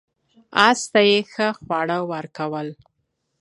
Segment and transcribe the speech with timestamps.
[0.67, 2.67] اس ته یې ښه خواړه ورکول.